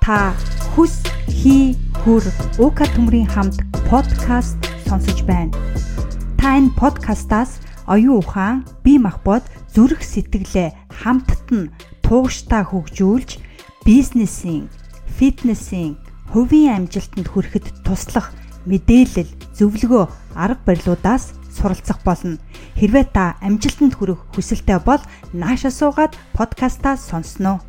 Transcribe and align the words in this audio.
Та 0.00 0.32
хүс 0.72 1.04
хий 1.28 1.76
хүр 2.00 2.24
өөка 2.56 2.88
төмрийн 2.96 3.28
хамт 3.28 3.60
подкаст 3.92 4.56
сонсож 4.88 5.20
байна. 5.28 5.52
Та 6.40 6.56
энэ 6.56 6.72
подкастаас 6.72 7.60
оюун 7.84 8.24
ухаан, 8.24 8.64
бие 8.80 8.96
махбод, 8.96 9.44
зүрх 9.76 10.00
сэтгэлээ 10.00 10.72
хамтд 10.88 11.46
нь 11.52 11.70
тууштай 12.00 12.64
хөгжүүлж 12.64 13.44
бизнесийн, 13.84 14.72
фитнесийн, 15.20 16.00
хувийн 16.32 16.88
амжилтанд 16.88 17.28
хүрэхэд 17.28 17.84
туслах 17.84 18.32
мэдээлэл, 18.64 19.28
зөвлөгөө, 19.52 20.04
арга 20.32 20.64
барилуудаас 20.64 21.36
суралцах 21.52 22.00
болно. 22.08 22.40
Хэрвээ 22.80 23.04
та 23.12 23.36
амжилтанд 23.44 24.00
хүрэх 24.00 24.32
хүсэлтэй 24.32 24.80
бол 24.80 25.02
наашаа 25.36 25.68
суугаад 25.68 26.16
подкастаа 26.32 26.96
сонсноо. 26.96 27.60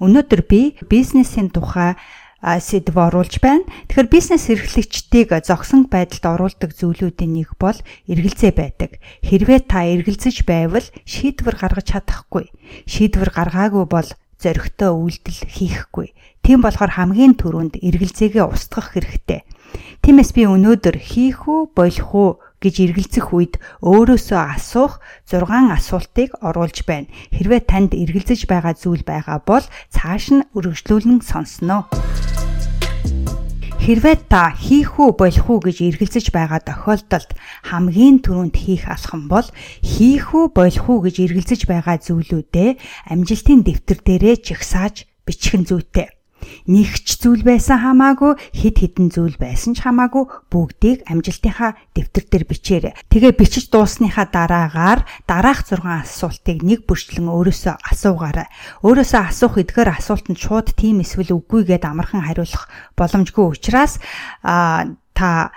Өнөөдөр 0.00 0.42
би 0.48 0.80
бизнесийн 0.88 1.52
тухай 1.52 1.94
сэдв 2.40 2.96
оруулж 2.96 3.36
байна. 3.44 3.68
Тэгэхээр 3.92 4.08
бизнес 4.08 4.48
эрхлэгчдийг 4.48 5.28
зогсон 5.44 5.92
байдалд 5.92 6.24
оруулдаг 6.24 6.72
зүйлүүдийн 6.72 7.32
нэг 7.36 7.52
бол 7.60 7.76
эргэлзээ 8.08 8.52
байдаг. 8.56 8.96
Хэрвээ 9.20 9.68
та 9.68 9.84
эргэлзэж 9.84 10.48
байвал 10.48 10.86
шийдвэр 11.04 11.56
гаргаж 11.60 11.92
чадахгүй. 11.92 12.48
Шийдвэр 12.88 13.28
гаргаагүй 13.28 13.84
бол 13.84 14.08
зоригтой 14.40 14.88
үйлдэл 14.88 15.40
хийхгүй. 15.52 16.16
Тийм 16.40 16.64
болохоор 16.64 16.96
хамгийн 16.96 17.36
түрүүнд 17.36 17.84
эргэлзээгээ 17.84 18.44
устгах 18.48 18.96
хэрэгтэй. 18.96 19.44
Тиймээс 20.00 20.32
би 20.32 20.48
өнөөдөр 20.48 20.96
хийх 20.96 21.44
үү, 21.44 21.76
болох 21.76 22.10
уу 22.16 22.30
гэж 22.60 22.74
эргэлзэх 22.84 23.32
үед 23.32 23.56
өөрөөсөө 23.80 24.40
асуух 24.56 25.00
6 25.26 25.48
асуултыг 25.48 26.36
оруулж 26.44 26.84
байна. 26.84 27.08
Хэрвээ 27.32 27.60
танд 27.64 27.96
эргэлзэж 27.96 28.44
байгаа 28.44 28.76
зүйл 28.76 29.02
байгаа 29.02 29.40
бол 29.40 29.64
цааш 29.88 30.24
нь 30.36 30.46
үргэлжлүүлэн 30.52 31.24
сонсноо. 31.24 31.88
Хэрвээ 33.80 34.28
та 34.28 34.52
хийх 34.52 35.00
үү 35.00 35.16
болох 35.16 35.46
уу 35.48 35.64
гэж 35.64 35.80
эргэлзэж 35.88 36.36
байгаа 36.36 36.60
тохиолдолд 36.60 37.32
хамгийн 37.64 38.20
түрүүнд 38.20 38.56
хийх 38.60 38.84
алхам 38.92 39.24
бол 39.24 39.48
хийх 39.80 40.36
үү 40.36 40.52
болох 40.52 40.84
уу 40.84 41.00
гэж 41.00 41.16
эргэлзэж 41.24 41.64
байгаа 41.64 41.96
зүйлүүдээ 41.96 42.70
амжилтын 43.08 43.64
дэвтэр 43.64 43.98
дээрээ 44.04 44.36
жигсааж 44.44 45.08
бичих 45.24 45.56
нь 45.56 45.64
зүйтэй. 45.64 46.19
Нэг 46.66 47.02
ч 47.04 47.20
зүйл 47.20 47.42
байсан 47.44 47.82
хамаагүй 47.82 48.38
хэд 48.54 48.76
хэдэн 48.80 49.08
зүйл 49.12 49.36
байсан 49.36 49.76
ч 49.76 49.84
хамаагүй 49.84 50.24
бүгдийг 50.48 51.04
амжилтынхаа 51.08 51.76
дэвтэр 51.96 52.24
дээр 52.30 52.44
бичээрэй. 52.48 52.94
Тэгээ 53.10 53.32
бичиж 53.36 53.72
дуусныхаа 53.72 54.26
дараагаар 54.30 55.04
дараах 55.26 55.66
6 55.66 55.84
асуултыг 55.84 56.62
нэг 56.64 56.86
бүрчлэн 56.88 57.28
өөрөөсөө 57.28 57.74
асуугаарай. 57.90 58.48
Өөрөөсөө 58.86 59.20
асуух 59.28 59.60
эдгээр 59.60 59.96
асуултанд 59.96 60.38
шууд 60.38 60.72
тийм 60.76 61.02
эсвэл 61.04 61.36
үгүй 61.36 61.68
гэд 61.68 61.84
амархан 61.84 62.24
хариулах 62.24 62.68
боломжгүй 62.96 63.46
учраас 63.50 63.98
а 64.42 64.88
та 65.14 65.50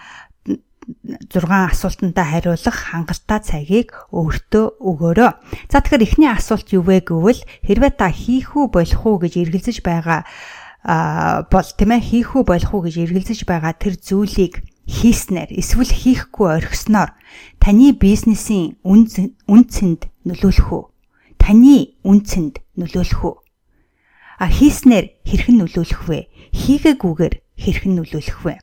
6 1.32 1.48
асуултандаа 1.48 2.28
хариулах 2.28 2.78
хангалттай 2.92 3.40
цагийг 3.40 3.90
өөртөө 4.12 4.66
өгөөрэй. 4.84 5.32
За 5.72 5.80
тэгэхээр 5.80 6.04
эхний 6.04 6.32
асуулт 6.32 6.68
юу 6.76 6.84
вэ 6.84 7.08
гэвэл 7.08 7.42
хэрвээ 7.64 7.92
та 7.96 8.12
хийх 8.12 8.56
үү 8.60 8.68
болох 8.68 9.02
уу 9.08 9.18
гэж 9.24 9.40
эргэлзэж 9.40 9.80
байгаа 9.80 10.28
а 10.84 11.48
бол 11.48 11.64
тийм 11.64 11.96
ээ 11.96 12.04
хийх 12.04 12.36
үү 12.36 12.44
болох 12.44 12.72
уу 12.76 12.84
гэж 12.84 12.96
эргэлзэж 13.08 13.48
байгаа 13.48 13.74
тэр 13.80 13.96
зүйлийг 13.96 14.68
хийснээр 14.84 15.56
эсвэл 15.56 15.88
хийхгүй 15.88 16.60
орхисноор 16.60 17.16
таны 17.64 17.96
бизнесийн 17.96 18.76
үнцэнд 18.84 20.12
нөлөөлөх 20.28 20.70
үү? 20.76 20.84
Таны 21.40 21.96
үнцэнд 22.04 22.60
нөлөөлөх 22.76 23.22
үү? 23.24 23.36
А 24.44 24.48
хийснээр 24.52 25.24
хэрхэн 25.24 25.64
нөлөөлөх 25.64 26.04
вэ? 26.04 26.20
Хийгээгүйгээр 26.52 27.36
хэрхэн 27.56 27.94
нөлөөлөх 27.96 28.40
вэ? 28.44 28.60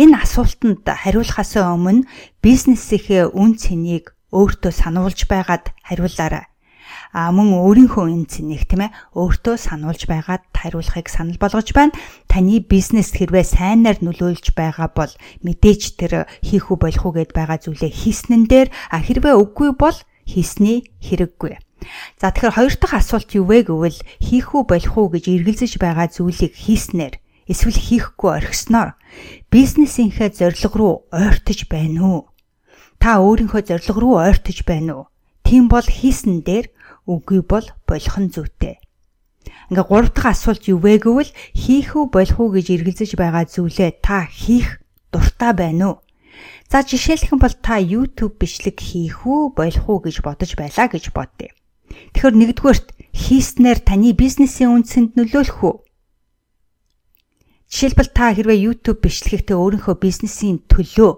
Энэ 0.00 0.16
асуултанд 0.16 0.82
хариулахаас 0.88 1.60
өмнө 1.60 2.08
бизнесийнхээ 2.40 3.36
үн 3.36 3.60
цэнийг 3.60 4.16
өөртөө 4.32 4.72
сануулж 4.72 5.28
байгаад 5.28 5.76
хариулаарай 5.84 6.49
а 7.12 7.30
мөн 7.34 7.56
өөрийнхөө 7.56 8.06
энэ 8.10 8.30
цэнийг 8.30 8.64
тийм 8.70 8.86
ээ 8.86 8.94
өөртөө 9.18 9.56
сануулж 9.56 10.06
байгаад 10.06 10.44
хариулахыг 10.54 11.08
санал 11.10 11.38
болгож 11.40 11.72
байна. 11.74 11.96
Таны 12.30 12.60
бизнес 12.62 13.10
хэрвээ 13.16 13.44
сайнаар 13.44 13.98
нөлөөлж 14.04 14.52
байгаа 14.54 14.88
бол 14.92 15.12
мэдээж 15.42 15.82
тэр 15.98 16.30
хийх 16.44 16.70
үү 16.70 16.78
болох 16.78 17.04
уу 17.06 17.14
гэд 17.16 17.32
байгаа 17.34 17.58
зүйлээ 17.58 17.90
хийснэн 17.90 18.46
дээр 18.46 18.68
а 18.92 19.02
хэрвээ 19.02 19.34
үгүй 19.34 19.74
бол 19.74 19.96
хийсний 20.28 20.86
хэрэггүй. 21.02 21.58
За 22.20 22.30
тэгэхээр 22.30 22.56
хоёр 22.56 22.74
дахь 22.76 22.96
асуулт 23.00 23.30
юу 23.34 23.44
вэ 23.48 23.66
гэвэл 23.66 23.98
хийх 24.20 24.52
үү 24.54 24.62
болох 24.68 24.94
уу 24.96 25.08
гэж 25.10 25.24
эргэлзэж 25.32 25.72
байгаа 25.80 26.12
зүйлийг 26.12 26.54
хийснээр 26.54 27.14
эсвэл 27.48 27.78
хийхгүй 27.80 28.30
орхисноор 28.38 28.94
бизнесийнхээ 29.50 30.30
зорилго 30.36 30.76
руу 30.78 30.94
ойртож 31.10 31.66
байна 31.66 32.00
уу? 32.04 32.20
Та 33.00 33.18
өөрийнхөө 33.24 33.62
зорилго 33.64 33.98
руу 34.00 34.16
ойртож 34.20 34.62
байна 34.68 34.92
уу? 34.94 35.09
Тийм 35.50 35.66
бол 35.66 35.82
хийсэн 35.82 36.46
дээр 36.46 36.70
үгүй 37.10 37.42
бол 37.42 37.66
болох 37.82 38.16
нь 38.22 38.30
зүйтэй. 38.30 38.78
Ингээ 39.66 39.82
гурав 39.82 40.14
дахь 40.14 40.30
асуулт 40.38 40.62
юу 40.70 40.78
вэ 40.78 41.02
гэвэл 41.02 41.34
хийх 41.58 41.98
үү 41.98 42.06
болох 42.06 42.38
уу 42.38 42.54
гэж 42.54 42.70
эргэлзэж 42.70 43.18
байгаа 43.18 43.50
зүйлээ 43.50 43.98
та 43.98 44.30
хийх 44.30 44.78
дуртай 45.10 45.50
байна 45.58 45.86
уу? 45.90 45.96
За 46.70 46.86
жишээлх 46.86 47.34
юм 47.34 47.42
бол 47.42 47.50
та 47.50 47.82
YouTube 47.82 48.38
бичлэг 48.38 48.78
хийх 48.78 49.26
үү 49.26 49.50
болох 49.58 49.86
уу 49.90 49.98
гэж 49.98 50.22
бодож 50.22 50.54
байлаа 50.54 50.86
гэж 50.86 51.10
бодъё. 51.10 51.50
Тэгэхээр 52.14 52.34
нэгдүгээрт 52.38 52.86
хийснээр 53.10 53.78
таны 53.82 54.14
бизнесийн 54.14 54.70
үндсэнд 54.70 55.18
нөлөөлөх 55.18 55.66
үү? 55.66 55.74
Жишээлбэл 57.74 58.10
та 58.14 58.38
хэрвээ 58.38 58.70
YouTube 58.70 59.02
бичлэгтээ 59.02 59.58
өөрийнхөө 59.58 59.98
бизнесийн 59.98 60.62
төлөө 60.70 61.10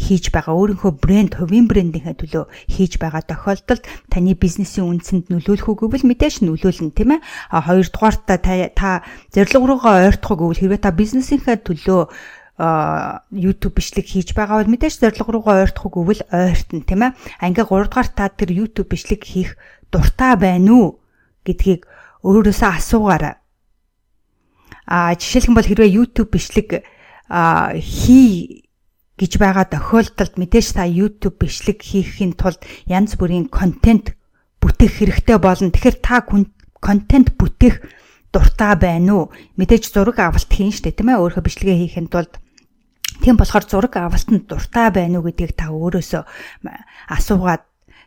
хийж 0.00 0.32
байгаа 0.32 0.56
өөрийнхөө 0.56 0.92
брэнд, 0.96 1.32
хувийн 1.36 1.68
брэндийнхээ 1.68 2.16
төлөө 2.16 2.44
хийж 2.72 2.96
байгаа 2.96 3.20
тохиолдолд 3.28 3.84
таны 4.08 4.32
бизнесийн 4.32 4.88
үнцэнд 4.88 5.28
нөлөөлөх 5.28 5.68
үгүй 5.68 6.00
мэдээж 6.08 6.40
нөлөөлнө 6.48 6.96
тийм 6.96 7.20
ээ. 7.20 7.24
А 7.52 7.60
хоёрдугаарт 7.60 8.24
та 8.24 8.40
та 8.40 9.04
зорилго 9.28 9.76
руугаа 9.76 10.08
ойртох 10.08 10.40
үгүй 10.40 10.56
хэрвээ 10.64 10.80
та 10.80 10.96
бизнесийнхээ 10.96 11.60
төлөө 11.60 12.00
YouTube 13.32 13.80
бичлэг 13.80 14.04
хийж 14.04 14.36
байгаа 14.36 14.60
бол 14.60 14.72
мэдээж 14.72 15.00
зорилго 15.00 15.32
руугаа 15.32 15.64
ойртох 15.64 15.88
үгүй 15.88 16.24
ойртно 16.28 16.84
тийм 16.84 17.00
ээ. 17.08 17.12
А 17.40 17.48
ингээ 17.48 17.64
гуравдугаар 17.64 18.08
та 18.12 18.28
тэр 18.28 18.52
YouTube 18.52 18.92
бичлэг 18.92 19.24
хийх 19.24 19.56
дуртай 19.88 20.36
байна 20.36 20.72
уу 20.72 20.88
гэдгийг 21.44 21.88
өөрөөсөө 22.20 22.70
асуугаарай. 22.76 23.40
А 24.84 25.14
жишээлх 25.16 25.48
юм 25.48 25.56
бол 25.56 25.64
хэрвээ 25.64 25.96
YouTube 25.96 26.36
бичлэг 26.36 26.84
хий 27.80 28.68
гэж 29.20 29.36
байгаа 29.36 29.68
тохиолдолд 29.68 30.40
мэдээж 30.40 30.80
та 30.80 30.88
YouTube 30.88 31.44
бичлэг 31.44 31.84
хийхин 31.84 32.32
тулд 32.32 32.64
янз 32.88 33.20
бүрийн 33.20 33.52
контент 33.52 34.16
бүтээх 34.64 35.04
хэрэгтэй 35.04 35.36
болно. 35.36 35.68
Тэгэхээр 35.68 35.98
та 36.00 36.24
контент 36.80 37.36
бүтээх 37.36 37.84
дуртай 38.32 38.74
байна 38.80 39.28
уу? 39.28 39.32
Мэдээж 39.60 39.92
зураг 39.92 40.16
авалт 40.24 40.48
хийн 40.48 40.72
штэ 40.72 40.96
тийм 40.96 41.12
ээ 41.12 41.20
өөрийнхөө 41.20 41.44
бичлэгээ 41.44 41.78
хийхин 41.84 42.08
тулд 42.08 42.40
Тийм 43.20 43.36
болохоор 43.36 43.64
зураг 43.68 43.94
авалтанд 44.00 44.48
дуртай 44.48 44.88
байна 44.88 45.20
уу 45.20 45.28
гэдгийг 45.28 45.52
та 45.52 45.68
өөрөөсөө 45.68 46.24
асуугаад 47.12 47.62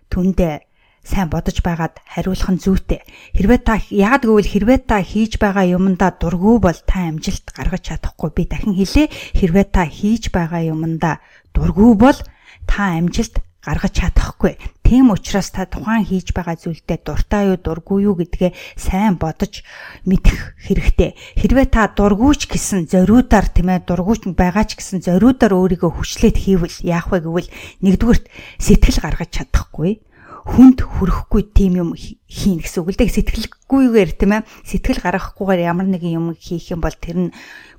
түндэ 0.10 0.66
сайн 1.04 1.28
бодож 1.28 1.60
байгаад 1.60 2.00
хариулах 2.08 2.48
нь 2.48 2.64
зүйтэй. 2.64 3.04
Хэрвээ 3.36 3.60
та 3.68 3.76
яагаад 3.92 4.24
гэвэл 4.24 4.52
хэрвээ 4.56 4.80
та 4.88 5.04
хийж 5.04 5.36
байгаа 5.36 5.68
юмдаа 5.76 6.16
дургүй 6.16 6.58
бол 6.64 6.80
та 6.88 7.12
амжилт 7.12 7.44
гаргаж 7.52 7.84
чадахгүй. 7.92 8.32
Би 8.32 8.44
дахин 8.48 8.72
хэлээ. 8.72 9.12
Хэрвээ 9.36 9.66
та 9.68 9.84
хийж 9.84 10.32
байгаа 10.32 10.64
юмдаа 10.64 11.20
дургүй 11.52 11.92
бол 12.00 12.20
та 12.64 12.96
амжилт 12.96 13.44
гаргаж 13.60 13.94
чадахгүй. 14.00 14.56
Тийм 14.84 15.12
учраас 15.12 15.52
та 15.52 15.68
тухайн 15.68 16.08
хийж 16.08 16.32
байгаа 16.32 16.56
зүйлдээ 16.56 17.00
дуртай 17.04 17.52
юу 17.52 17.60
дургүй 17.60 18.08
юу 18.08 18.16
гэдгээ 18.20 18.52
сайн 18.80 19.16
бодож 19.20 19.64
мэдэх 20.08 20.56
хэрэгтэй. 20.68 21.16
Хэрвээ 21.40 21.68
та 21.72 21.92
дургүйч 21.92 22.48
гэсэн 22.52 22.88
зориудаар 22.92 23.48
тийм 23.52 23.72
ээ 23.72 23.88
дургүйч 23.88 24.32
байгаа 24.36 24.68
ч 24.68 24.80
гэсэн 24.80 25.04
зориудаар 25.04 25.56
өөрийгөө 25.56 25.92
хүчлээд 25.96 26.38
хийвэл 26.40 26.78
яах 26.84 27.12
вэ 27.12 27.24
гэвэл 27.24 27.50
нэгдүгürt 27.84 28.28
сэтгэл 28.60 29.00
гаргаж 29.00 29.30
чадахгүй 29.32 30.04
хүнд 30.44 30.84
хүрэхгүй 30.84 31.56
тийм 31.56 31.80
юм 31.80 31.90
хийн 31.96 32.60
гэсэн 32.60 32.84
үг 32.84 32.92
л 32.92 33.00
дээ 33.00 33.16
сэтгэлгүйгээр 33.16 34.12
тийм 34.20 34.32
ээ 34.36 34.48
сэтгэл 34.68 35.00
гаргахгүйгээр 35.00 35.68
ямар 35.72 35.88
нэгэн 35.88 36.20
юм 36.20 36.28
хийх 36.36 36.76
юм 36.76 36.84
бол 36.84 36.96
тэр 36.96 37.32
нь 37.32 37.36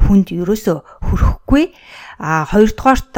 хүнд 0.08 0.32
ерөөсөө 0.32 0.78
хүрэхгүй 1.04 1.64
а 2.24 2.48
хоёрдугаарт 2.48 3.12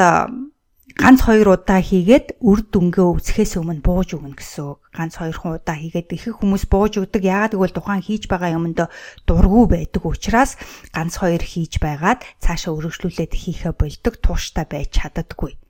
ганц 0.97 1.21
хоёр 1.29 1.61
удаа 1.61 1.85
хийгээд 1.85 2.41
үр 2.41 2.65
дүнгээ 2.73 3.05
үзэхээс 3.05 3.61
өмнө 3.61 3.85
бууж 3.85 4.17
өгнө 4.17 4.33
гэсэн 4.33 4.65
үг. 4.65 4.81
Ганц 4.97 5.21
хоёр 5.21 5.37
удаа 5.61 5.77
хийгээд 5.77 6.09
ихэнх 6.09 6.41
хүмүүс 6.41 6.65
бууж 6.73 7.05
өгдөг. 7.05 7.21
Яагаад 7.21 7.53
гэвэл 7.53 7.77
тухайн 7.77 8.01
хийж 8.01 8.25
байгаа 8.33 8.57
юмд 8.57 8.81
дургу 9.29 9.69
байдаг 9.69 10.09
учраас 10.09 10.57
ганц 10.97 11.21
хоёр 11.21 11.45
хийж 11.45 11.85
байгаад 11.85 12.25
цаашаа 12.41 12.73
өргөжлүүлээд 12.73 13.33
хийхэ 13.37 13.77
болдог 13.77 14.17
тууштай 14.25 14.65
байж 14.65 14.89
чаддаггүй. 14.97 15.61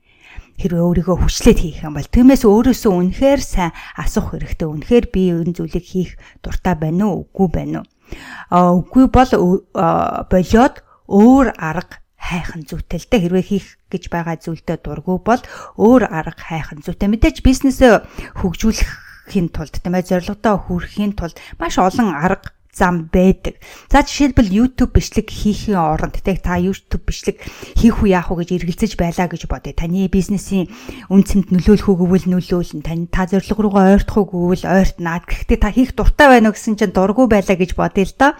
Хэрвээ 0.57 0.83
өөрийгөө 0.83 1.17
хүчлээд 1.21 1.59
хийх 1.61 1.85
юм 1.85 1.97
бол 1.97 2.09
тиймээс 2.09 2.43
өөрөөсөө 2.49 2.93
үнэхээр 2.93 3.41
сайн 3.41 3.71
асуух 3.93 4.33
хэрэгтэй. 4.33 4.67
Үнэхээр 4.67 5.05
би 5.13 5.21
энэ 5.29 5.53
зүйлийг 5.53 5.85
хийх 5.85 6.11
дуртай 6.41 6.73
байна 6.73 7.13
уу, 7.13 7.29
үгүй 7.29 7.47
байна 7.53 7.77
уу? 7.81 7.87
А 8.49 8.73
үгүй 8.73 9.05
бол 9.13 9.31
болоод 9.73 10.75
өөр 11.07 11.47
арга 11.55 12.01
хайхан 12.17 12.65
зүйтэй 12.65 12.99
л 12.99 13.07
дээ 13.07 13.21
хэрвээ 13.23 13.45
хийх 13.45 13.67
гэж 13.87 14.03
байгаа 14.11 14.35
зүйлдээ 14.41 14.77
дургүй 14.81 15.17
бол 15.21 15.41
өөр 15.77 16.03
арга 16.09 16.35
хайхан 16.35 16.81
зүйтэй 16.83 17.07
мэдээж 17.07 17.45
бизнесээ 17.45 18.03
хөгжүүлэхийн 18.41 19.47
тулд 19.53 19.77
тийм 19.77 19.95
ээ 19.95 20.09
зорилгодоо 20.09 20.55
хүрэхийн 20.67 21.13
тулд 21.15 21.37
маш 21.61 21.79
олон 21.79 22.11
арга 22.11 22.56
зам 22.77 23.09
байдаг. 23.09 23.57
За 23.89 24.05
жишээлбэл 24.05 24.53
YouTube 24.53 24.93
бичлэг 24.93 25.33
хийхийн 25.33 25.81
оронд 25.81 26.21
тэг 26.21 26.45
та 26.45 26.61
YouTube 26.61 27.09
бичлэг 27.09 27.41
хийх 27.73 28.05
үү 28.05 28.13
яах 28.13 28.29
уу 28.29 28.37
гэж 28.45 28.53
эргэлзэж 28.53 28.93
байлаа 28.93 29.25
гэж 29.25 29.49
бодъё. 29.49 29.73
Таны 29.73 30.05
бизнесийн 30.05 30.69
үнцэнд 31.09 31.49
нөлөөлөх 31.49 31.89
үү 31.89 31.97
гэвэл 31.97 32.27
нөлөөлнө. 32.37 32.85
Тань 32.85 33.09
та 33.09 33.25
зорилго 33.25 33.65
руугаа 33.65 33.97
ойртох 33.97 34.29
уу 34.29 34.53
гэвэл 34.53 34.69
ойртнаа. 34.69 35.25
Гэхдээ 35.25 35.57
та 35.57 35.73
хийх 35.73 35.97
дуртай 35.97 36.37
байна 36.37 36.53
уу 36.53 36.55
гэсэн 36.55 36.77
чинь 36.77 36.93
дургүй 36.93 37.25
байлаа 37.25 37.57
гэж 37.57 37.73
бодъё 37.73 38.05
л 38.05 38.13
доо. 38.13 38.31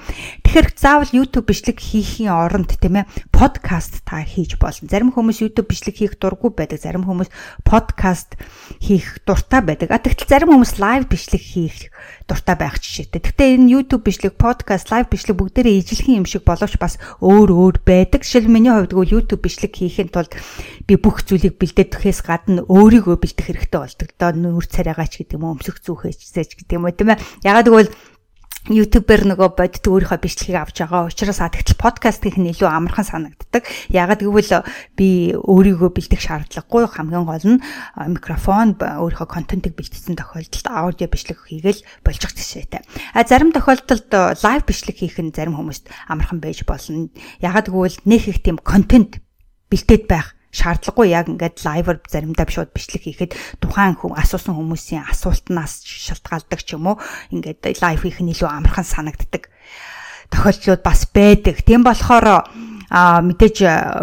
Тэгэхээр 0.57 0.73
заавал 0.73 1.13
YouTube 1.13 1.53
бичлэг 1.53 1.77
хийхийн 1.77 2.33
оронд 2.33 2.81
тийм 2.81 3.05
ээ 3.05 3.09
подкаст 3.29 4.01
та 4.01 4.25
хийж 4.25 4.57
болно. 4.57 4.89
Зарим 4.89 5.13
хүмүүс 5.13 5.45
YouTube 5.45 5.69
бичлэг 5.69 6.01
хийх 6.01 6.17
дургүй 6.17 6.49
байдаг. 6.49 6.81
Зарим 6.81 7.05
хүмүүс 7.05 7.29
подкаст 7.61 8.41
хийх 8.81 9.21
дуртай 9.21 9.61
байдаг. 9.61 9.93
А 9.93 10.01
тэгтэл 10.01 10.25
зарим 10.25 10.57
хүмүүс 10.57 10.81
лайв 10.81 11.05
бичлэг 11.13 11.45
хийх 11.45 11.93
дуртай 12.25 12.57
байх 12.57 12.81
жишээтэй. 12.81 13.21
Гэхдээ 13.21 13.53
энэ 13.53 13.69
YouTube 13.69 14.09
бичлэг, 14.09 14.33
podcast, 14.33 14.89
live 14.89 15.13
бичлэг 15.13 15.37
бүгдээрээ 15.37 15.77
ижилхэн 15.77 16.25
юм 16.25 16.25
шиг 16.25 16.41
боловч 16.41 16.81
бас 16.81 16.97
өөр 17.21 17.53
өөр 17.53 17.77
байдаг. 17.85 18.25
Жишээл 18.25 18.49
миний 18.49 18.73
хувьд 18.73 18.97
бол 18.97 19.05
YouTube 19.05 19.45
бичлэг 19.45 19.77
хийхэд 19.77 20.09
тулд 20.09 20.33
би 20.89 20.97
бүх 20.97 21.21
зүйлийг 21.21 21.61
бэлдээхээс 21.61 22.25
гадна 22.25 22.65
өөрийгөө 22.65 23.21
бэлдэх 23.21 23.45
хэрэгтэй 23.53 23.77
болдог. 23.77 24.09
Одоо 24.17 24.33
нүүр 24.33 24.65
царайгаач 24.65 25.21
гэдэг 25.21 25.37
юм 25.37 25.53
уу, 25.53 25.61
өмсөх 25.61 25.85
зүүхээч 25.85 26.33
гэдэг 26.33 26.81
юм 26.81 26.89
уу 26.89 26.97
тийм 26.97 27.13
ээ. 27.13 27.21
Ягаад 27.45 27.69
гэвэл 27.69 27.93
ютубер 28.69 29.23
нөгөө 29.23 29.55
бодит 29.55 29.85
өөрийнхөө 29.87 30.19
бичлэгийг 30.19 30.59
авч 30.59 30.77
байгаа 30.83 31.07
учраас 31.07 31.39
а 31.39 31.49
тэгтэл 31.49 31.79
подкаст 31.79 32.23
хийх 32.23 32.37
нь 32.37 32.51
илүү 32.51 32.67
амархан 32.67 33.07
санагддаг. 33.07 33.63
Ягаад 33.87 34.21
гэвэл 34.21 34.63
би 34.99 35.33
өөрийгөө 35.35 35.89
бэлдэх 35.91 36.21
шаардлагагүй 36.21 36.83
хамгийн 36.87 37.25
гол 37.25 37.45
нь 37.47 37.63
микрофон 38.11 38.75
өөрийнхөө 38.77 39.27
контентыг 39.27 39.73
бэлтгэсэн 39.79 40.19
тохиолдолд 40.19 40.67
аудио 40.67 41.07
бичлэг 41.07 41.39
хийгээл 41.47 41.81
болчих 42.03 42.31
жишээтэй. 42.35 42.83
А 43.15 43.23
зарим 43.23 43.55
тохиолдолд 43.55 44.11
лайв 44.43 44.61
бичлэг 44.67 44.95
хийх 44.99 45.17
нь 45.17 45.33
зарим 45.33 45.55
хүмүүст 45.55 45.87
амархан 46.11 46.43
байж 46.43 46.67
болно. 46.67 47.09
Ягаад 47.39 47.71
гэвэл 47.71 47.97
нэг 48.05 48.27
их 48.27 48.43
тийм 48.43 48.59
контент 48.61 49.23
бэлдээд 49.71 50.05
байх 50.07 50.36
шаардлагагүй 50.51 51.11
яг 51.11 51.27
ингээд 51.27 51.63
лайвер 51.63 51.99
заримдаа 52.07 52.47
шууд 52.47 52.71
бичлэг 52.71 53.03
хийхэд 53.03 53.31
тухайн 53.59 53.99
хүн 53.99 54.15
асуусан 54.15 54.55
хүмүүсийн 54.55 55.03
асуултнаас 55.07 55.83
шалтгаалдаг 55.83 56.59
ч 56.63 56.75
юм 56.75 56.95
уу 56.95 57.01
ингээд 57.33 57.81
лайв 57.83 58.01
хийх 58.01 58.23
нь 58.23 58.31
илүү 58.31 58.47
амархан 58.47 58.87
санагддаг 58.87 59.51
тохиолдлууд 60.31 60.83
бас 60.83 61.07
байдаг. 61.11 61.63
Тийм 61.63 61.83
болохоор 61.83 62.47
а 62.87 63.19
мэдээж 63.19 63.57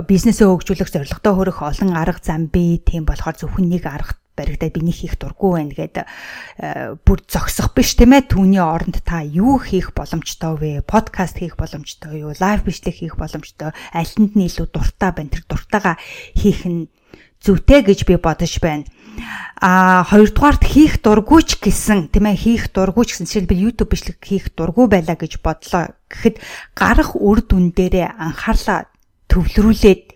бизнесээ 0.05 0.45
хөгжүүлэх 0.45 0.93
зорилготой 0.93 1.33
хөрөх 1.33 1.59
олон 1.65 1.97
арга 1.97 2.21
зам 2.21 2.53
бий. 2.53 2.81
Тийм 2.85 3.09
болохоор 3.09 3.37
зөвхөн 3.37 3.69
нэг 3.69 3.89
арга 3.89 4.17
баригдаад 4.35 4.75
биний 4.75 4.95
хийх 4.95 5.17
дургүй 5.17 5.51
байна 5.59 5.75
гэдэг 5.75 6.05
э, 6.05 6.95
бүр 7.01 7.19
зогсох 7.27 7.75
биш 7.75 7.95
тийм 7.95 8.15
ээ. 8.15 8.31
Түүний 8.31 8.63
оронд 8.63 9.01
та 9.07 9.23
юу 9.23 9.63
хийх 9.63 9.95
боломжтой 9.95 10.55
вэ? 10.59 10.71
Подкаст 10.83 11.39
хийх 11.39 11.57
боломжтой 11.57 12.21
юу? 12.23 12.35
Лайв 12.35 12.67
бичлэг 12.67 12.99
хийх 12.99 13.15
боломжтой 13.17 13.73
алинд 13.95 14.35
нь 14.35 14.47
илүү 14.47 14.67
дуртай 14.71 15.11
байна. 15.15 15.31
Тэр 15.31 15.45
дуртайгаа 15.47 15.97
хийх 16.35 16.67
нь 16.67 16.91
зүйтэй 17.45 17.85
гэж 17.85 18.09
би 18.09 18.17
бодож 18.17 18.59
байна. 18.59 18.89
А 19.61 20.03
хоёрдугаарт 20.09 20.65
хийх 20.67 20.99
дургүйч 21.05 21.63
гэсэн 21.63 22.11
тийм 22.11 22.27
ээ 22.27 22.37
хийх 22.41 22.65
дургүйч 22.75 23.15
гэсэн 23.15 23.29
жишээлбэл 23.31 23.65
YouTube 23.71 23.95
бичлэг 23.95 24.19
хийх 24.19 24.51
дургүй 24.57 24.91
байлаа 24.91 25.15
гэж 25.15 25.39
бодлоо 25.39 25.95
гэхэд 26.11 26.43
гарах 26.75 27.15
үр 27.15 27.39
дүн 27.47 27.71
дээрээ 27.71 28.19
анхаарлаа 28.19 28.91
төвлөрүүлээд 29.31 30.14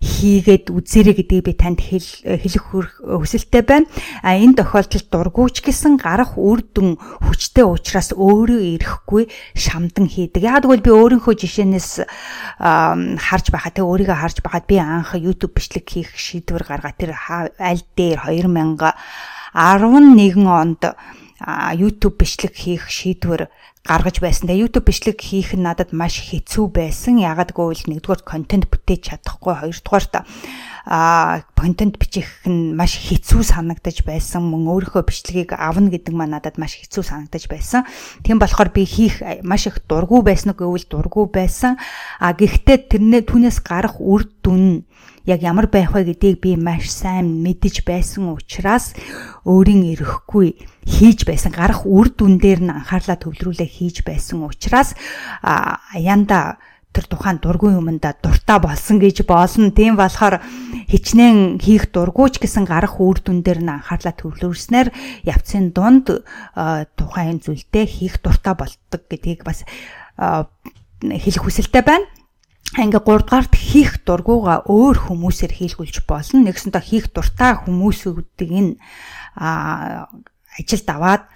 хийгээд 0.00 0.70
үзээрэй 0.70 1.14
гэдгийг 1.16 1.44
би 1.44 1.52
танд 1.56 1.80
хэлэх 1.80 2.64
хүсэлтэй 2.70 3.62
байна. 3.62 3.86
А 4.22 4.36
энэ 4.36 4.60
тохиолдолд 4.60 5.08
дургүйч 5.10 5.64
гэсэн 5.64 5.96
гарах 6.00 6.36
үр 6.36 6.60
дүн 6.62 6.96
хүчтэй 7.24 7.64
учраас 7.64 8.12
өөрөө 8.16 8.60
ирэхгүй 8.80 9.28
шамдан 9.56 10.06
хийдэг. 10.08 10.44
Яг 10.44 10.64
тэгвэл 10.64 10.84
би 10.84 10.92
өөрийнхөө 10.92 11.34
жишээнээс 11.40 11.90
харж 12.60 13.46
байхад 13.52 13.80
тэг 13.80 13.84
өөрийгөө 13.88 14.18
харж 14.18 14.38
байхад 14.44 14.64
би 14.68 14.76
анх 14.80 15.16
YouTube 15.16 15.56
бичлэг 15.56 15.86
хийх 15.88 16.12
шийдвэр 16.16 16.64
гаргаа 16.64 16.94
тэр 16.96 17.16
аль 17.58 17.84
дээр 17.96 18.28
2011 18.28 18.94
онд 20.46 20.82
YouTube 21.40 22.20
бичлэг 22.20 22.52
хийх 22.52 22.92
шийдвэр 22.92 23.48
гаргаж 23.84 24.20
байсан. 24.20 24.48
Тэгээ 24.52 24.68
YouTube 24.68 24.92
бичлэг 24.92 25.16
хийх 25.16 25.56
нь 25.56 25.64
надад 25.64 25.96
маш 25.96 26.20
хэцүү 26.20 26.68
байсан. 26.68 27.16
Ягаад 27.16 27.56
гэвэл 27.56 27.88
нэгдүгээр 27.88 28.22
контент 28.28 28.68
бүтээж 28.68 29.16
чадахгүй, 29.16 29.56
хоёрдугаарт 29.56 30.12
а 30.20 30.28
контент 30.84 32.00
бичих 32.00 32.40
нь 32.48 32.72
маш 32.72 32.96
хэцүү 32.96 33.44
санагдаж 33.44 34.02
байсан. 34.06 34.46
Мөн 34.48 34.68
өөрийнхөө 34.70 35.04
бичлэгийг 35.04 35.52
авна 35.56 35.92
гэдэг 35.92 36.14
маань 36.14 36.36
надад 36.36 36.56
маш 36.56 36.80
хэцүү 36.80 37.04
санагдаж 37.04 37.44
байсан. 37.50 37.84
Тийм 38.24 38.40
болохоор 38.40 38.72
би 38.72 38.88
хийх 38.88 39.20
маш 39.44 39.68
их 39.68 39.84
дургу 39.84 40.24
байсан 40.24 40.56
гэвэл 40.56 40.88
дургу 40.88 41.28
байсан. 41.28 41.76
А 42.16 42.32
гэхдээ 42.32 42.96
тэрнээ 42.96 43.22
түүнээс 43.28 43.60
гарах 43.60 44.00
үр 44.00 44.24
дүн 44.40 44.88
яг 45.28 45.42
ямар 45.44 45.68
байх 45.68 45.92
вэ 45.92 46.04
гэдгийг 46.16 46.40
би 46.40 46.56
маш 46.56 46.88
сайн 46.88 47.44
мэдэж 47.44 47.84
байсан 47.84 48.32
учраас 48.32 48.96
өөрийн 49.44 49.92
эрэхгүй 49.92 50.56
хийж 50.88 51.28
байсан 51.28 51.52
гарах 51.52 51.84
үр 51.84 52.08
дүн 52.08 52.40
дээр 52.40 52.60
нь 52.64 52.72
анхаарлаа 52.72 53.20
төвлөрүүлээ 53.20 53.68
хийж 53.68 54.00
байсан 54.00 54.42
учраас 54.48 54.96
аяанда 55.44 56.56
тэр 56.90 57.06
тухайн 57.06 57.38
дургүй 57.38 57.78
юмда 57.78 58.14
дуртай 58.18 58.58
болсон 58.58 58.98
гэж 58.98 59.22
боолно. 59.22 59.70
Тийм 59.70 59.94
болохоор 59.94 60.42
хичнээн 60.90 61.62
хийх 61.62 61.94
дургүйч 61.94 62.42
гэсэн 62.42 62.66
гарах 62.66 62.98
үр 62.98 63.22
дүн 63.22 63.46
дээр 63.46 63.62
нь 63.62 63.70
анхаарлаа 63.70 64.14
төвлөрснээр 64.18 64.90
явцын 65.22 65.70
дунд 65.70 66.10
тухайн 66.98 67.38
зүйлдээ 67.38 67.86
хийх 67.86 68.18
дуртай 68.18 68.54
болдог 68.58 69.02
гэдгийг 69.06 69.46
бас 69.46 69.62
хэлэх 70.18 71.42
хүсэлтэй 71.46 71.82
байна 71.86 72.10
ингээ 72.78 73.02
3 73.02 73.26
дугаарт 73.26 73.54
хийх 73.54 74.02
дургууга 74.06 74.62
өөр 74.70 75.10
хүмүүсээр 75.10 75.52
хийлгүүлж 75.58 76.06
болно. 76.06 76.46
Нэгсэнтэй 76.46 76.82
хийх 76.82 77.10
дуртай 77.10 77.58
хүмүүсүүдийг 77.66 78.52
нь 78.54 78.72
ажилд 80.54 80.86
аваад 80.86 81.26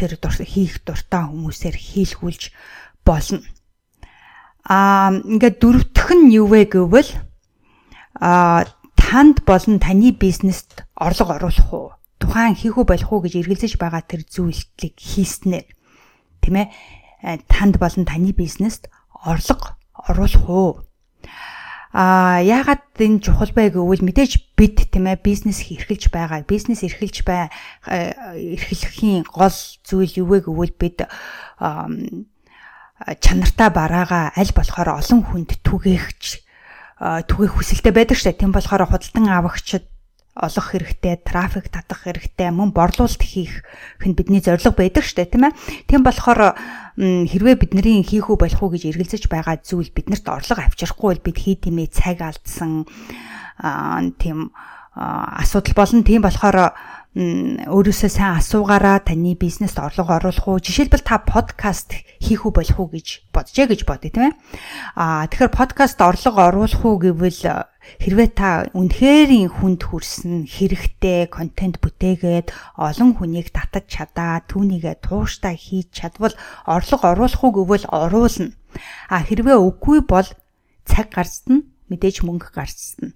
тэр 0.00 0.16
хийх 0.16 0.80
дуртай 0.88 1.22
хүмүүсээр 1.28 1.76
хийлгүүлж 1.76 2.42
болно. 3.04 3.44
Аа 4.64 5.12
ингээд 5.20 5.60
дөрөвтөх 5.60 6.08
нь 6.16 6.32
юу 6.40 6.48
вэ 6.48 6.72
гэвэл 6.72 7.10
аа 8.16 8.64
танд 8.96 9.44
болон 9.44 9.76
таны 9.76 10.16
бизнест 10.16 10.88
орлого 10.96 11.36
оруулах 11.36 11.68
уу? 11.72 11.88
Тухайн 12.16 12.56
хийх 12.56 12.80
үү 12.80 12.88
болох 12.88 13.12
уу 13.12 13.20
гэж 13.20 13.44
эргэлзэж 13.44 13.76
байгаа 13.76 14.00
тэр 14.08 14.24
зүйлийг 14.24 14.96
хийснээр 14.96 15.68
тийм 16.40 16.56
ээ 16.64 17.44
танд 17.44 17.76
болон 17.76 18.08
таны 18.08 18.32
бизнест 18.32 18.88
орлого 19.12 19.76
оруулах 19.92 20.48
уу? 20.48 20.72
А 21.94 22.40
яагаад 22.42 22.96
энэ 22.98 23.20
чухал 23.20 23.52
бай 23.54 23.68
гэвэл 23.70 24.02
мэдээж 24.02 24.56
бид 24.58 24.90
тийм 24.90 25.06
ээ 25.12 25.20
бизнес 25.22 25.62
эрхэлж 25.62 26.10
байгаа. 26.10 26.42
Бизнес 26.42 26.82
эрхэлж 26.82 27.22
бай 27.22 27.52
эрхлэхийн 27.86 29.28
гол 29.28 29.54
зүйл 29.86 30.12
юу 30.18 30.26
вэ 30.26 30.48
гэвэл 30.48 30.74
бид 30.74 31.06
чанартай 33.20 33.70
бараагаа 33.74 34.32
аль 34.38 34.54
болохоор 34.54 34.98
олон 35.02 35.20
хүнд 35.26 35.58
түгээгч 35.66 36.24
түгээх 37.26 37.52
хүсэлтэй 37.58 37.92
байдаг 37.92 38.18
дээ. 38.22 38.38
Тийм 38.38 38.52
болохоор 38.54 38.86
худалдан 38.86 39.26
авагчид 39.28 39.84
олох 40.34 40.74
хэрэгтэй, 40.74 41.22
трафик 41.22 41.70
татах 41.70 42.06
хэрэгтэй, 42.06 42.50
мөн 42.50 42.74
борлуулалт 42.74 43.22
хийх 43.22 43.62
хэн 44.02 44.18
бидний 44.18 44.42
зорилго 44.42 44.74
байдаг 44.74 45.06
штэ 45.06 45.30
тийм 45.30 45.46
ээ. 45.46 45.58
Тийм 45.86 46.02
болохоор 46.02 46.58
хэрвээ 46.98 47.54
бидний 47.54 48.02
хийх 48.02 48.30
үү 48.30 48.38
болох 48.38 48.62
уу 48.62 48.74
гэж 48.74 48.90
эргэлзэж 48.90 49.30
байгаа 49.30 49.62
зүйл 49.62 49.94
биднэрт 49.94 50.26
орлого 50.26 50.66
авчрахгүй 50.66 51.06
бол 51.14 51.22
бид 51.22 51.38
хий 51.38 51.54
тэмээ 51.54 51.86
цаг 51.90 52.18
алдсан 52.22 52.86
тийм 54.18 54.50
асуудал 54.98 55.74
болно. 55.78 56.02
Тийм 56.02 56.22
болохоор 56.22 56.74
өөрөөсөө 57.14 58.10
сайн 58.10 58.42
асуугаараа 58.42 58.98
таны 59.06 59.38
бизнест 59.38 59.78
орлого 59.78 60.18
оруулах 60.18 60.50
уу? 60.50 60.58
Жишээлбэл 60.58 61.06
та 61.06 61.22
подкаст 61.22 61.94
хийх 62.18 62.42
үү 62.42 62.50
болох 62.50 62.74
уу 62.74 62.90
гэж 62.90 63.30
боджээ 63.30 63.70
гэж 63.70 63.80
бодъё 63.86 64.10
тийм 64.10 64.24
ээ. 64.26 64.38
А 64.98 65.22
тэгэхээр 65.30 65.54
подкаст 65.54 66.02
орлого 66.02 66.42
оруулах 66.50 66.82
уу 66.82 66.98
гэвэл 66.98 67.70
хэрвээ 68.02 68.30
та 68.34 68.66
үнэхэрийн 68.74 69.46
хүнд 69.46 69.86
хүрсэн 69.86 70.50
хэрэгтэй 70.50 71.30
контент 71.30 71.78
бүтээгээд 71.78 72.50
олон 72.82 73.14
хүнийг 73.14 73.54
татаж 73.54 73.86
чадаа 73.86 74.42
түүнийгээ 74.50 74.98
тууштай 74.98 75.54
хийж 75.54 75.94
чадвал 75.94 76.34
орлого 76.66 77.14
оруулах 77.14 77.42
уу 77.46 77.62
гэвэл 77.62 77.86
оруулна. 77.94 78.58
А 79.06 79.22
хэрвээ 79.22 79.54
үгүй 79.54 80.02
бол 80.02 80.26
цаг 80.82 81.14
гарцсан 81.14 81.73
мэдээж 81.92 82.24
мөнгө 82.24 82.52
гарцсан 82.54 83.12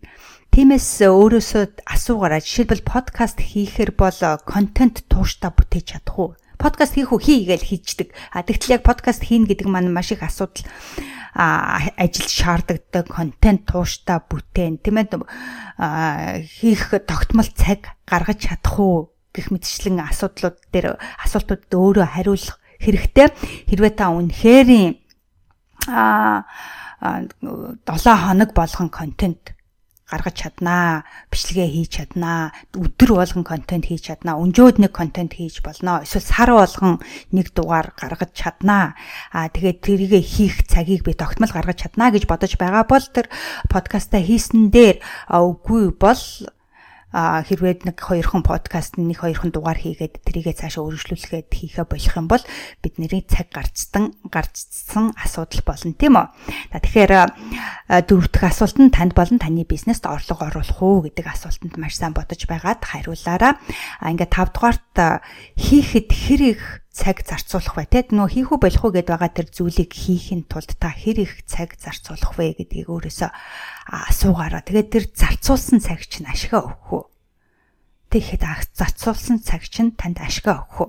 Тиймээс 0.59 1.07
өөрөөсөө 1.07 1.87
асуугаараа 1.87 2.41
жишээлбэл 2.43 2.83
подкаст 2.83 3.39
хийхээр 3.39 3.93
бол 3.95 4.21
контент 4.43 5.05
тууштай 5.07 5.53
бүтээж 5.53 5.87
чадах 5.95 6.19
уу? 6.19 6.31
Подкаст 6.59 6.99
хийх 6.99 7.15
үү 7.15 7.21
хий 7.23 7.41
гэж 7.47 7.63
хийждэг. 7.63 8.09
А 8.35 8.43
тэгтэл 8.43 8.81
яг 8.81 8.83
подкаст 8.83 9.23
хийн 9.23 9.47
гэдэг 9.47 9.69
маань 9.71 9.93
маш 9.93 10.11
их 10.11 10.27
асуудал 10.27 10.67
ажил 11.37 12.27
шаарддаг 12.27 13.07
контент 13.07 13.71
тууштай 13.71 14.19
бүтээн 14.19 14.83
тийм 14.83 14.99
ээ 14.99 15.23
хийх 16.43 16.97
тогтмол 17.07 17.47
цаг 17.55 17.95
гаргаж 18.09 18.51
чадах 18.51 18.75
уу 18.83 19.15
гэх 19.31 19.55
мэтчлэн 19.55 20.03
асуудлууд 20.03 20.59
дээр 20.75 20.99
асуултуудад 21.23 21.71
өөрөө 21.71 22.07
хариулах 22.19 22.59
хэрэгтэй. 22.83 23.31
Хэрвээ 23.71 23.93
та 23.95 24.11
үнэхээр 24.11 24.99
а 25.87 26.43
7 27.01 27.85
хоног 27.87 28.51
болгон 28.55 28.89
контент 28.91 29.59
гаргаж 30.09 30.41
чаднаа, 30.41 31.05
бичлэгээ 31.29 31.69
хийж 31.69 31.91
чаднаа, 32.01 32.57
өдөр 32.73 33.21
болгон 33.21 33.45
контент 33.45 33.93
хийж 33.93 34.09
чаднаа, 34.09 34.41
өнжөөд 34.41 34.81
нэг 34.81 34.93
контент 34.97 35.37
хийж 35.37 35.61
болно. 35.61 36.01
Эсвэл 36.01 36.25
сар 36.25 36.51
болгон 36.57 37.05
нэг 37.29 37.53
дугаар 37.53 37.93
гаргаж 37.93 38.33
чаднаа. 38.33 38.97
Аа 39.37 39.53
тэгээд 39.53 39.85
тэрийгэ 39.85 40.21
хийх 40.25 40.65
цагийг 40.65 41.05
би 41.05 41.13
тогтмол 41.13 41.53
гаргаж 41.53 41.85
чаднаа 41.85 42.09
гэж 42.09 42.25
бодож 42.25 42.57
байгаа 42.57 42.89
бол 42.89 43.05
тэр 43.05 43.29
подкаста 43.69 44.17
хийсэн 44.17 44.73
дээр 44.73 45.05
үгүй 45.29 45.93
бол 45.93 46.23
хэрвээ 47.13 47.89
нэг 47.89 47.97
хоёрхан 47.97 48.45
подкаст 48.45 49.01
нэг 49.01 49.25
хоёрхан 49.25 49.49
дугаар 49.49 49.81
хийгээд 49.81 50.21
тэрийгээ 50.29 50.61
цаашаа 50.61 50.85
өргөжлүүлэхэд 50.85 51.49
хийхэ 51.49 51.89
болох 51.89 52.15
юм 52.21 52.29
бол 52.29 52.45
бидний 52.85 53.25
цаг 53.25 53.49
гарцсан 53.49 54.13
гарцсан 54.29 55.17
асуудал 55.17 55.65
болно 55.65 55.97
тийм 55.97 56.21
үү. 56.21 56.27
Тэгэхээр 56.77 57.13
дөрөв 58.05 58.29
дэх 58.29 58.45
асуулт 58.45 58.77
нь 58.77 58.93
танд 58.93 59.17
болон 59.17 59.41
таны 59.41 59.65
бизнест 59.65 60.05
орлого 60.05 60.53
оруулах 60.53 60.81
уу 60.85 61.09
гэдэг 61.09 61.27
асуултанд 61.33 61.81
маш 61.81 61.97
сайн 61.97 62.13
бодож 62.13 62.45
байгаад 62.45 62.85
хариулаарай. 62.85 63.57
А 64.05 64.13
ингээд 64.13 64.35
тав 64.37 64.53
дугаарт 64.53 64.93
хийхэд 65.57 66.09
хэр 66.13 66.43
их 66.45 66.63
цаг 66.99 67.23
зарцуулах 67.23 67.79
вэ 67.79 67.87
те 67.87 68.01
нөө 68.11 68.27
хийх 68.35 68.51
үү 68.51 68.59
болох 68.59 68.83
уу 68.83 68.91
гэдээ 68.91 69.15
байгаа 69.15 69.31
тэр 69.31 69.49
зүйлийг 69.55 69.95
хийхин 69.95 70.51
тулд 70.51 70.75
та 70.83 70.91
хэр 70.91 71.23
их 71.23 71.47
цаг 71.47 71.79
зарцуулах 71.79 72.35
вэ 72.35 72.59
гэдгийг 72.59 72.91
өөрөөсөө 72.91 73.31
асуугаараа. 74.11 74.67
Тэгээд 74.67 74.89
тэр 74.91 75.05
зарцуулсан 75.15 75.79
цаг 75.79 76.03
чинь 76.11 76.27
ашигаа 76.27 76.67
өгөх 76.67 76.91
үү? 76.91 77.05
Тэгэхэд 78.09 78.43
зарцуулсан 78.75 79.39
цаг 79.45 79.63
чинь 79.69 79.95
танд 79.95 80.19
ашигаа 80.19 80.67
өгөх 80.67 80.79
үү? 80.81 80.89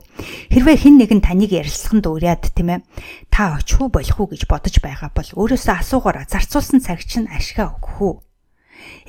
Хэрвээ 0.55 0.77
хэн 0.81 0.95
нэгэн 0.97 1.21
таныг 1.21 1.51
ярилцлаганд 1.53 2.07
уриад 2.09 2.47
тийм 2.57 2.79
ээ 2.79 2.87
та 3.29 3.59
очих 3.59 3.77
уу 3.77 3.93
болох 3.93 4.17
уу 4.17 4.31
гэж 4.33 4.49
бодож 4.49 4.79
байгаа 4.81 5.13
бол 5.13 5.29
өөрөөсөө 5.35 5.75
асуугаараа 5.83 6.25
зарцуулсан 6.25 6.79
цаг 6.79 7.03
чинь 7.03 7.29
ашигаа 7.29 7.75
өгөх 7.75 7.97
үү? 8.01 8.15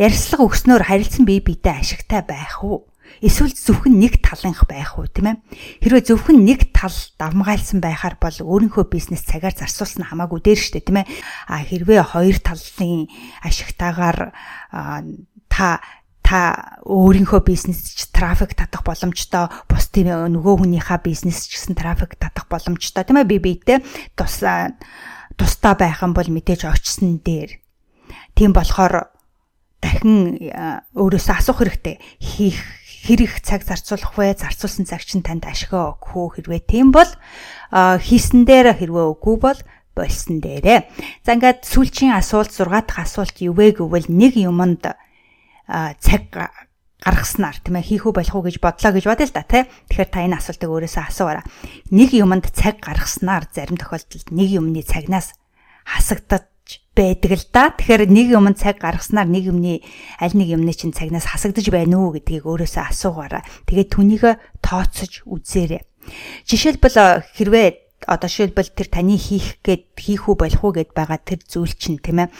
Ярилцлага 0.02 0.42
өгснөөр 0.42 0.82
харилцан 0.90 1.24
бие 1.24 1.38
биедээ 1.38 1.80
ашигтай 1.80 2.26
байх 2.26 2.66
уу? 2.66 2.89
Эсвэл 3.18 3.50
зөвхөн 3.50 3.98
нэг 3.98 4.22
талынх 4.22 4.64
байх 4.70 4.94
уу 4.94 5.10
тийм 5.10 5.34
ээ? 5.34 5.36
Хэрвээ 5.82 6.04
зөвхөн 6.06 6.38
нэг 6.46 6.70
тал 6.70 6.94
давмгайлсан 7.18 7.82
байхаар 7.82 8.16
бол 8.22 8.32
өөрийнхөө 8.32 8.86
бизнес 8.86 9.26
цагаар 9.26 9.52
зарцуулсан 9.52 10.06
хамаагүй 10.06 10.40
дээр 10.40 10.60
штэ 10.62 10.80
тийм 10.86 11.02
ээ? 11.02 11.10
А 11.50 11.60
хэрвээ 11.60 12.00
хоёр 12.14 12.38
талын 12.38 13.10
ашигтайгаар 13.42 14.32
та 15.50 15.82
та 16.30 16.78
өөрийнхөө 16.86 17.42
бизнес 17.42 17.90
ч 17.90 18.06
трафик 18.14 18.54
татах 18.54 18.86
боломжтой 18.86 19.50
бус 19.66 19.90
тийм 19.90 20.14
нөгөө 20.14 20.62
хүнийхээ 20.62 21.00
бизнес 21.02 21.50
ч 21.50 21.58
гэсэн 21.58 21.74
трафик 21.74 22.14
татах 22.14 22.46
боломжтой 22.46 23.02
тийм 23.02 23.18
ээ 23.18 23.26
би 23.26 23.38
биедээ 23.42 23.82
тус 24.14 24.38
тустай 25.34 25.74
байх 25.74 26.04
юм 26.06 26.14
бол 26.14 26.30
мэдээж 26.30 26.70
очсон 26.70 27.18
дээр 27.24 27.58
тийм 28.38 28.54
болохоор 28.54 29.10
дахин 29.80 30.38
өөрөөсөө 30.94 31.34
асуух 31.40 31.64
хэрэгтэй 31.64 31.96
хийх 32.20 32.60
хэр 33.10 33.26
их 33.26 33.42
цаг 33.42 33.66
зарцуулах 33.66 34.14
вэ? 34.14 34.38
Зарцуулсан 34.38 34.86
цаг 34.86 35.02
чинь 35.02 35.26
танд 35.26 35.42
ашигаа 35.42 35.98
өгөх 35.98 36.14
үү? 36.14 36.46
Хэрвээ 36.46 36.62
тийм 36.62 36.94
бол 36.94 37.10
хийсэн 37.74 38.46
дээр 38.46 38.78
хэрвээ 38.78 39.06
үгүй 39.18 39.36
бол 39.42 39.58
болсон 39.98 40.38
дээрээ. 40.38 40.86
За 41.26 41.34
ингээд 41.34 41.66
сүүлчийн 41.66 42.14
асуулт 42.14 42.54
6 42.54 42.70
дахь 42.70 43.02
асуулт 43.02 43.34
юу 43.42 43.58
вэ 43.58 43.82
гэвэл 43.82 44.06
нэг 44.06 44.38
юмд 44.38 44.86
цаг 45.98 46.22
гаргаснаар 47.02 47.58
тийм 47.58 47.82
ээ 47.82 47.88
хийх 47.98 48.06
үү 48.06 48.14
болох 48.14 48.34
уу 48.38 48.46
гэж 48.46 48.62
бодлоо 48.62 48.92
гэж 48.94 49.04
бодъё 49.10 49.26
л 49.26 49.34
да 49.34 49.42
тий. 49.42 49.66
Тэгэхээр 49.90 50.10
та 50.14 50.22
энэ 50.22 50.38
асуултыг 50.38 50.70
өөрөөсөө 50.70 51.04
асууаарай. 51.10 51.44
Нэг 51.90 52.10
юмд 52.14 52.46
цаг 52.54 52.78
гаргаснаар 52.78 53.50
зарим 53.50 53.80
тохиолдолд 53.80 54.28
нэг 54.30 54.48
юмны 54.54 54.86
цагнаас 54.86 55.34
хасагдаад 55.82 56.49
байдаг 57.00 57.32
л 57.32 57.46
да. 57.48 57.72
Тэгэхээр 57.72 58.12
нэг 58.12 58.26
юм 58.36 58.52
цаг 58.52 58.76
гаргаснаар 58.76 59.24
нэг 59.24 59.48
юмны 59.48 59.80
аль 60.20 60.36
нэг 60.36 60.52
юмны 60.52 60.76
чинь 60.76 60.92
цагнаас 60.92 61.32
хасагдаж 61.32 61.64
байна 61.72 61.96
уу 61.96 62.12
гэдгийг 62.12 62.44
өөрөөсөө 62.44 62.84
асуугаараа. 62.92 63.40
Тэгээд 63.64 63.88
түүнийг 63.96 64.24
тооцож 64.60 65.24
үзээрэй. 65.24 65.80
Жишээлбэл 66.44 67.24
хэрвээ 67.32 67.68
одоо 68.06 68.28
шилбэл 68.28 68.72
тэр 68.72 68.88
таны 68.88 69.16
хийх 69.16 69.60
гээд 69.60 69.92
хийх 69.96 70.28
үү 70.28 70.36
болох 70.36 70.62
уу 70.64 70.72
гэд 70.72 70.96
байгаа 70.96 71.20
тэр 71.20 71.40
зүйл 71.44 71.72
чинь 71.76 72.00
тийм 72.00 72.24
ээ 72.24 72.32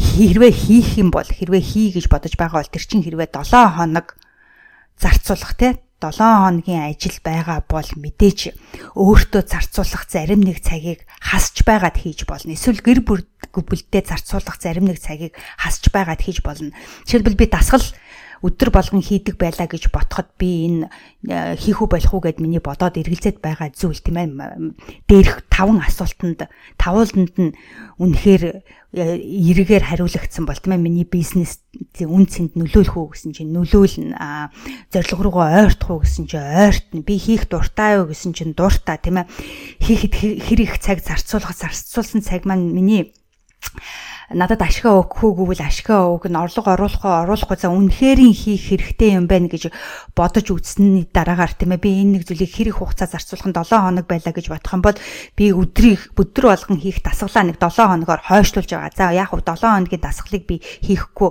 хэрвээ 0.00 0.52
хийх 0.52 0.96
юм 0.96 1.12
бол 1.12 1.26
хэрвээ 1.26 1.60
хий 1.60 1.92
гэж 1.92 2.08
бодож 2.08 2.32
байгаа 2.36 2.64
бол 2.64 2.72
тэр 2.72 2.84
чинь 2.84 3.04
хэрвээ 3.04 3.28
7 3.28 3.76
хоног 3.76 4.16
зарцуулах 4.96 5.52
тийм 5.60 5.76
7 6.10 6.18
хоногийн 6.18 6.90
ажил 6.90 7.14
байгаа 7.22 7.62
бол 7.68 7.86
мэдээч 7.86 8.40
өөртөө 8.98 9.42
зарцуулах 9.46 10.10
зарим 10.10 10.42
нэг 10.42 10.58
цагийг 10.58 11.06
хасч 11.22 11.62
байгаад 11.62 12.00
хийж 12.02 12.26
болно. 12.26 12.56
Эсвэл 12.58 12.82
гэр 12.82 13.06
бүлдээ 13.06 14.02
зарцуулах 14.02 14.58
зарим 14.58 14.90
нэг 14.90 14.98
цагийг 14.98 15.38
хасч 15.60 15.86
байгаад 15.94 16.18
хийж 16.18 16.42
болно. 16.42 16.74
Жишээлбэл 17.06 17.38
би 17.38 17.46
дасгал 17.46 17.84
өдөр 18.42 18.74
болгон 18.74 19.02
хийдэг 19.02 19.38
байлаа 19.38 19.70
гэж 19.70 19.94
ботход 19.94 20.26
би 20.34 20.66
энэ 20.66 20.90
э, 21.30 21.54
хийх 21.54 21.78
үү 21.78 21.88
болох 21.88 22.10
уу 22.10 22.22
гэд 22.26 22.42
миний 22.42 22.58
бодоод 22.58 22.98
эргэлзээд 22.98 23.38
байгаа 23.38 23.70
зүйл 23.70 24.02
тийм 24.02 24.18
ээ 24.18 24.28
дээрх 25.06 25.46
таван 25.46 25.78
асуултанд 25.78 26.50
тавууланд 26.74 27.34
нь 27.38 27.54
үнэхээр 28.02 28.42
э, 28.98 29.22
эргээр 29.22 29.86
хариулагдсан 29.86 30.42
бол 30.42 30.58
тийм 30.58 30.74
ээ 30.74 30.82
миний 30.82 31.06
бизнес 31.06 31.62
үн 32.02 32.26
цэнд 32.26 32.58
нөлөөлөх 32.58 32.98
үү 32.98 33.08
гэсэн 33.14 33.30
чинь 33.30 33.54
нөлөөлнө 33.54 34.18
зорилго 34.90 35.22
руугаа 35.22 35.70
ойртох 35.70 35.90
уу 35.94 36.02
гэсэн 36.02 36.26
чинь 36.26 36.42
ойртно 36.42 37.06
би 37.06 37.14
хийх 37.22 37.46
дуртай 37.46 38.02
юу 38.02 38.10
гэсэн 38.10 38.34
чинь 38.34 38.58
дуртай 38.58 38.98
тийм 38.98 39.22
ээ 39.22 39.30
хийхэд 39.86 40.14
хэр 40.42 40.60
их 40.66 40.82
цаг 40.82 40.98
зарцуулах 40.98 41.54
зарцуулсан 41.54 42.26
цаг 42.26 42.42
маань 42.42 42.74
миний 42.74 43.14
надад 44.32 44.64
ашгаа 44.64 45.04
өгөхөөгүй 45.04 45.46
бол 45.48 45.62
ашгаа 45.62 46.00
өг 46.16 46.28
нь 46.28 46.36
орлого 46.36 46.72
оруулахгүй 46.72 47.12
оруулахгүй 47.28 47.58
за 47.60 47.68
үнэхэрийн 47.68 48.32
хийх 48.32 48.72
хэрэгтэй 48.72 49.16
юм 49.20 49.28
байна 49.28 49.52
гэж 49.52 49.68
бодож 50.16 50.46
үзсний 50.48 51.04
дараагаар 51.08 51.52
тийм 51.52 51.76
ээ 51.76 51.84
би 51.84 51.90
энэ 52.00 52.12
нэг 52.20 52.22
зүйлийг 52.28 52.52
хэрэг 52.52 52.76
хугацаа 52.80 53.08
зарцуулах 53.08 53.48
нь 53.48 53.56
7 53.56 53.68
хоног 53.84 54.06
байлаа 54.08 54.32
гэж 54.32 54.46
бодох 54.48 54.72
юм 54.72 54.82
бол 54.82 54.98
би 55.36 55.44
өдрийг 55.52 56.00
өдөр 56.16 56.44
болгон 56.48 56.78
хийх 56.80 57.04
дасгалаа 57.04 57.44
нэг 57.44 57.56
7 57.60 57.92
хоногоор 57.92 58.22
хойшлуулж 58.24 58.70
байгаа. 58.72 58.92
За 58.96 59.12
яг 59.12 59.30
хөө 59.30 59.44
7 59.44 59.68
хоногийн 59.68 60.02
дасгалыг 60.02 60.44
би 60.48 60.56
хийхгүй 60.60 61.30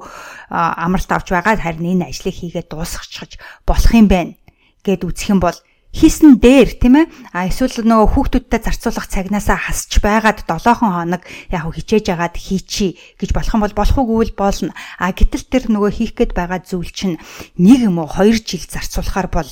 амралт 0.54 1.12
авч 1.12 1.28
байгаа 1.34 1.58
харин 1.58 1.98
энэ 1.98 2.14
ажлыг 2.14 2.36
хийгээд 2.38 2.70
дуусгачих 2.70 3.42
болох 3.66 3.92
юм 3.94 4.08
байна 4.08 4.38
гэд 4.86 5.06
үзэх 5.06 5.34
юм 5.34 5.42
бол 5.42 5.58
хийсэн 5.92 6.40
дээр 6.40 6.70
тийм 6.80 6.96
ээ? 7.04 7.06
А 7.36 7.52
эсвэл 7.52 7.84
нөгөө 7.84 8.08
хүүхдүүдтэй 8.16 8.60
зарцуулах 8.64 9.12
цагнаасаа 9.12 9.60
хасч 9.60 10.00
байгаад 10.00 10.48
7 10.48 10.80
хоног 10.80 11.24
яг 11.52 11.64
хичээж 11.68 12.16
агаад 12.16 12.36
хийчи 12.40 12.96
гэж 13.20 13.30
болох 13.36 13.54
юм 13.54 13.64
бол 13.68 13.76
болох 13.76 13.98
үгүй 14.00 14.32
болно. 14.34 14.72
А 14.98 15.12
гэтэл 15.12 15.46
тэр 15.52 15.64
нөгөө 15.68 15.92
хийх 15.92 16.16
гээд 16.16 16.32
байгаа 16.32 16.64
зүйл 16.64 16.90
чинь 16.96 17.20
нэг 17.60 17.92
юм 17.92 18.00
уу 18.00 18.08
2 18.08 18.40
жил 18.40 18.64
зарцуулахаар 18.64 19.28
бол 19.28 19.50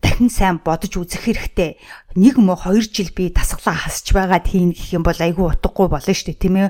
дахин 0.00 0.30
сайн 0.30 0.58
бодож 0.62 0.94
үзэх 0.96 1.26
хэрэгтэй. 1.26 1.76
Нэг 2.14 2.38
мө 2.38 2.54
2 2.54 2.94
жил 2.94 3.10
би 3.10 3.30
тасглаа 3.34 3.74
хасч 3.74 4.14
байгаад 4.14 4.46
хийн 4.46 4.70
гэх 4.70 4.94
юм 4.94 5.02
бол 5.02 5.18
айгүй 5.18 5.50
утгагүй 5.54 5.90
болно 5.90 6.14
шүү 6.14 6.30
дээ, 6.30 6.42
тийм 6.42 6.56
ээ. 6.62 6.68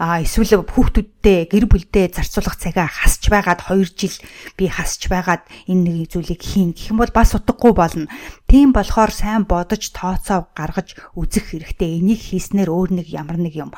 А 0.00 0.24
эсвэл 0.24 0.64
хүүхдүүдтэй 0.64 1.52
гэр 1.52 1.68
бүлдээ 1.68 2.16
зарцуулах 2.16 2.56
цагаа 2.56 2.88
хасч 2.88 3.28
байгаад 3.28 3.60
2 3.68 3.84
жил 3.92 4.16
би 4.56 4.64
хасч 4.72 5.12
байгаад 5.12 5.44
энэ 5.68 6.04
нэг 6.04 6.16
зүйлийг 6.16 6.40
хийн 6.40 6.72
гэх 6.72 6.96
юм 6.96 7.04
бол 7.04 7.12
бас 7.12 7.36
утгагүй 7.36 7.72
болно. 7.76 8.08
Тийм 8.48 8.72
болохоор 8.72 9.12
сайн 9.12 9.44
бодож 9.44 9.92
тооцоо 9.92 10.48
гаргаж 10.56 10.96
үзэх 11.12 11.52
хэрэгтэй. 11.52 12.00
Энийг 12.00 12.20
хийснээр 12.24 12.72
өөр 12.72 13.04
нэг 13.04 13.12
ямар 13.12 13.36
нэг 13.36 13.52
юм 13.52 13.70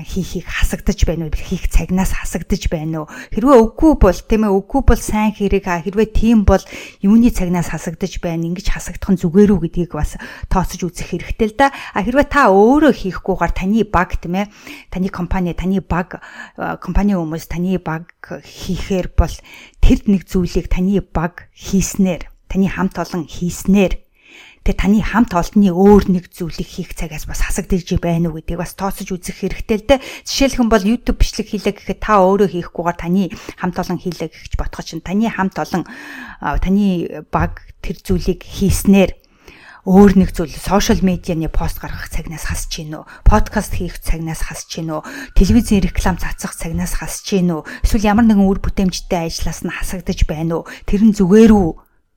хийхийг 0.00 0.48
хасагдаж 0.48 1.04
байна 1.04 1.28
уу? 1.28 1.36
Хийх 1.36 1.68
цагнаас 1.68 2.16
хасагдаж 2.16 2.72
байна 2.72 3.04
уу? 3.04 3.12
Хэрвээ 3.28 3.58
үгүй 3.60 3.92
бол 4.00 4.16
тийм 4.16 4.48
ээ 4.48 4.56
үгүй 4.56 4.80
бол 4.88 4.96
сайн 4.96 5.36
хэрэг 5.36 5.68
хэрвээ 5.68 6.08
тийм 6.16 6.48
бол 6.48 6.64
юуны 7.04 7.28
цагнаас 7.28 7.68
хасагдаж 7.68 8.16
байна? 8.24 8.48
Ингэж 8.48 8.72
хасагдах 8.72 9.12
нь 9.12 9.20
зүгээр 9.20 9.52
үү 9.52 9.60
гэдгийг 9.68 9.92
бас 9.92 10.16
тооцож 10.48 10.80
үзэх 10.88 11.12
хэрэгтэй 11.12 11.48
л 11.52 11.56
да. 11.60 11.68
А 11.92 12.00
хэрвээ 12.00 12.26
та 12.32 12.48
өөрөө 12.48 12.92
хийхгүйгээр 12.96 13.52
таны 13.52 13.84
баг 13.84 14.16
тийм 14.16 14.40
ээ 14.40 14.46
таны 14.88 15.08
компани 15.12 15.52
таны 15.52 15.84
баг 15.84 16.24
компани 16.56 17.12
хүмүүс 17.12 17.44
таны 17.52 17.76
баг 17.76 18.08
хийхээр 18.24 19.12
бол 19.12 19.34
тэр 19.84 19.98
нэг 20.08 20.24
зүйлийг 20.24 20.72
таны 20.72 21.04
баг 21.04 21.52
хийснээр 21.52 22.32
таны 22.48 22.68
хамт 22.68 22.96
олон 22.96 23.28
хийснээр 23.28 24.00
Тэгээ 24.62 24.78
таны 24.78 25.02
хамт 25.02 25.34
олонны 25.34 25.74
өөр 25.74 26.04
нэг 26.06 26.30
зүйлийг 26.30 26.70
хийх 26.70 26.94
цагаас 26.94 27.26
бас 27.26 27.42
хасагдж 27.42 27.98
байна 27.98 28.30
уу 28.30 28.38
гэдгийг 28.38 28.62
бас 28.62 28.78
тооцож 28.78 29.10
үзэх 29.10 29.42
хэрэгтэй 29.42 29.76
л 29.82 29.88
дээ. 29.90 30.00
Жишээлхэн 30.22 30.70
бол 30.70 30.86
YouTube 30.86 31.18
бичлэг 31.18 31.50
хийлээ 31.50 31.74
гэхэд 31.82 31.98
та 31.98 32.22
өөрөө 32.22 32.46
хийхгүйгээр 32.54 32.98
таны 33.02 33.34
хамт 33.58 33.76
олон 33.82 33.98
хийлээ 33.98 34.30
гэж 34.30 34.54
бодоход 34.54 34.86
чинь 34.86 35.02
таны 35.02 35.26
хамт 35.26 35.58
олон 35.58 35.82
таны 36.62 36.86
баг 37.34 37.58
тэр 37.82 37.98
зүйлийг 38.06 38.46
хийснээр 38.46 39.18
өөр 39.82 40.14
нэг 40.14 40.30
зүйл 40.30 40.54
сошиал 40.54 41.02
медианы 41.02 41.50
пост 41.50 41.82
гаргах 41.82 42.06
цагнаас 42.06 42.46
хасж 42.46 42.70
гин 42.70 43.02
үү? 43.02 43.26
Подкаст 43.26 43.74
хийх 43.74 43.98
цагнаас 43.98 44.46
хасж 44.46 44.78
гин 44.78 44.94
үү? 44.94 45.02
Телевизийн 45.34 45.82
реклам 45.82 46.22
цацах 46.22 46.54
цагнаас 46.54 47.02
хасж 47.02 47.26
гин 47.26 47.50
үү? 47.50 47.66
Эсвэл 47.82 48.14
ямар 48.14 48.30
нэгэн 48.30 48.46
үр 48.46 48.62
бүтээмжтэй 48.62 49.26
ажиллаас 49.26 49.66
нь 49.66 49.74
хасагдаж 49.74 50.22
байна 50.30 50.62
уу? 50.62 50.70
Тэр 50.86 51.02
нь 51.02 51.18
зүгээр 51.18 51.50
үү 51.50 51.70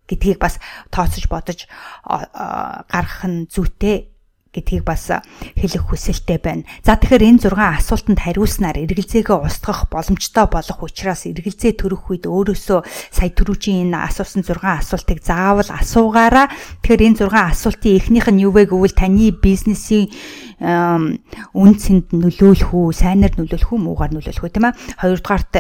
гэдгийг 0.08 0.40
бас 0.40 0.60
тооцож 0.90 1.26
бодож 1.30 1.68
гаргах 2.06 3.24
нь 3.26 3.48
зүйтэй 3.50 4.15
гэдгийг 4.56 4.88
бас 4.88 5.12
хэлэх 5.12 5.84
хүсэлтэй 5.92 6.40
байна. 6.40 6.64
За 6.88 6.96
тэгэхээр 6.96 7.28
энэ 7.36 7.52
6 7.52 7.60
асуултанд 7.60 8.20
хариулснаар 8.24 8.80
эргэлзээгээ 8.88 9.36
устгах 9.36 9.92
боломжтой 9.92 10.48
болох 10.48 10.80
учраас 10.80 11.28
эргэлзээ 11.28 11.76
төрөх 11.76 12.08
үед 12.08 12.26
өөрөөсөө 12.26 12.80
сая 13.12 13.30
түрүүчийн 13.36 13.92
энэ 13.92 14.00
асуусан 14.08 14.48
6 14.48 14.64
асуултыг 14.64 15.20
заавал 15.20 15.68
асуугаараа. 15.68 16.48
Тэгэхээр 16.80 17.06
энэ 17.12 17.20
6 17.28 17.36
асуултын 17.36 17.96
эхнийх 18.00 18.28
нь 18.32 18.44
юу 18.48 18.56
вэ 18.56 18.72
гэвэл 18.72 18.96
таны 18.96 19.36
бизнесийн 19.36 20.08
үн 20.56 21.72
цэнд 21.76 22.16
нөлөөлөх 22.16 22.72
үү, 22.72 22.96
сайнаар 22.96 23.36
нөлөөлөх 23.36 23.76
үү, 23.76 23.80
муугаар 23.84 24.16
нөлөөлөх 24.16 24.48
үү 24.48 24.54
тийм 24.56 24.72
ээ. 24.72 24.80
Хоёрдугаарт 25.04 25.54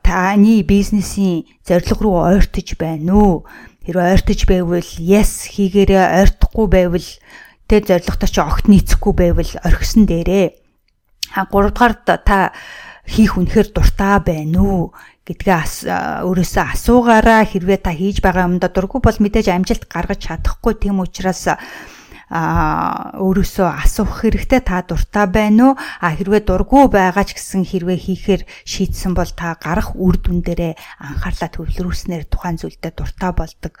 таны 0.00 0.54
бизнесийн 0.64 1.44
зорилго 1.60 2.00
руу 2.00 2.16
ойртож 2.24 2.68
байна 2.80 3.12
уу? 3.12 3.44
Хэрвээ 3.84 4.16
ойртож 4.16 4.40
байвал 4.48 4.90
yes 4.96 5.44
хийгээрээ 5.52 6.24
ойртохгүй 6.24 6.66
байвал 6.72 7.08
тэг 7.72 7.88
зоригтой 7.88 8.28
чи 8.28 8.40
огт 8.44 8.68
нийцэхгүй 8.68 9.12
байвал 9.16 9.52
орхисон 9.64 10.04
дээрээ. 10.04 10.52
А 11.32 11.48
3 11.48 11.72
дугаар 11.72 11.96
та 12.04 12.52
хийх 13.08 13.40
үнэхээр 13.40 13.72
дуртай 13.72 14.20
байна 14.20 14.60
уу? 14.60 14.84
Гэдгээ 15.24 16.26
өөрөөсөө 16.28 16.64
асуугаараа 16.76 17.48
хэрвээ 17.48 17.80
та 17.80 17.96
хийж 17.96 18.20
байгаа 18.20 18.44
юмдаа 18.50 18.68
дургүй 18.68 19.00
бол 19.00 19.18
мэдээж 19.22 19.48
амжилт 19.48 19.88
гаргаж 19.88 20.20
чадахгүй. 20.28 20.76
Тийм 20.76 21.00
учраас 21.00 21.48
а 22.32 23.12
өөрөөсөө 23.20 23.68
асуух 23.84 24.24
хэрэгтэй. 24.24 24.64
Та 24.64 24.80
дуртай 24.82 25.28
байна 25.28 25.72
уу? 25.72 25.80
А 26.00 26.16
хэрвээ 26.16 26.48
дургүй 26.48 26.88
байгаа 26.88 27.28
ч 27.28 27.36
гэсэн 27.36 27.68
хэрвээ 27.68 27.98
хийхээр 28.00 28.42
шийдсэн 28.64 29.12
бол 29.12 29.28
та 29.28 29.54
гарах 29.60 29.92
үр 30.00 30.16
дүн 30.16 30.40
дээрээ 30.40 30.72
анхаарлаа 31.00 31.50
төвлөрүүлснээр 31.52 32.24
тухайн 32.32 32.56
зүйлдээ 32.56 32.92
дуртай 32.96 33.32
болдог 33.36 33.76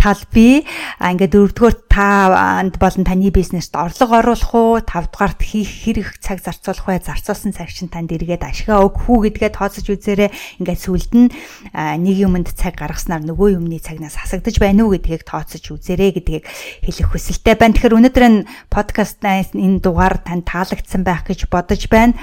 тал 0.00 0.16
бий 0.32 0.64
а 0.96 1.12
ингээд 1.12 1.36
дөрөвдүгээр 1.36 1.76
таанд 1.92 2.80
болон 2.80 3.04
таны 3.04 3.28
бизнест 3.28 3.76
орлого 3.76 4.24
оруулах 4.24 4.52
уу 4.56 4.80
тавдугаарт 4.80 5.44
хийх 5.44 5.68
хэрэг 5.68 6.24
цаг 6.24 6.40
зарцуулах 6.40 6.88
вэ 6.88 7.04
зарцуулсан 7.04 7.52
цаг 7.52 7.68
чинь 7.68 7.92
танд 7.92 8.08
эргээд 8.08 8.40
ашигаа 8.40 8.80
өгөх 8.88 9.04
үү 9.12 9.36
гэдгээ 9.36 9.52
тооцож 9.52 9.84
үзээрэй. 9.92 10.32
Ингээд 10.64 10.80
сүлд 10.80 11.12
нь 11.12 11.28
нэг 11.76 12.16
юмд 12.16 12.48
цаг 12.56 12.80
гаргаснаар 12.80 13.28
нөгөө 13.28 13.60
юмны 13.60 13.76
цагнаас 13.76 14.16
хасагдаж 14.16 14.56
байна 14.56 14.88
уу 14.88 14.96
гэдгийг 14.96 15.28
тооцож 15.28 15.60
үзээрэй 15.68 16.16
гэдгийг 16.16 16.44
хэлэх 16.88 17.08
хүсэлтэй 17.12 17.60
байна. 17.60 17.76
Тэгэхээр 17.76 17.98
өнөөдөр 18.00 18.24
энэ 18.24 18.48
подкастнаас 18.72 19.52
энэ 19.52 19.84
дугаар 19.84 20.24
танд 20.24 20.48
таалагдсан 20.48 21.04
байх 21.04 21.28
гэж 21.28 21.52
бодож 21.52 21.84
байна. 21.92 22.16